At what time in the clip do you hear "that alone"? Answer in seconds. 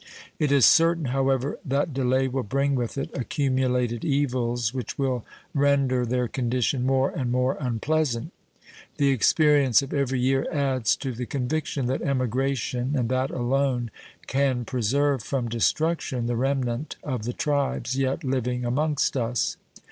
13.09-13.91